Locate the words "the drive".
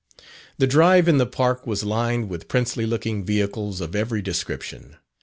0.57-1.07